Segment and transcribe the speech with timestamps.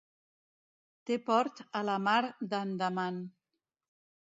[1.09, 2.17] Té port a la mar
[2.55, 3.23] d'Andaman.